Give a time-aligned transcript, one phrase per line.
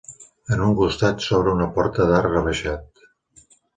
[0.55, 3.07] En un costat s'obre una porta d'arc rebaixat.